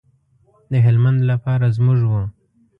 د 0.71 0.73
هلمند 0.85 1.19
لپاره 1.31 1.65
زموږ 1.77 1.99
و. 2.09 2.13